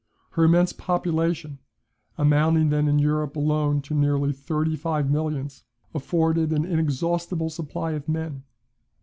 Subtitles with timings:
[0.31, 1.59] Her immense population,
[2.17, 8.09] amounting then in Europe alone to nearly thirty five millions, afforded an inexhaustible supply of
[8.09, 8.41] men.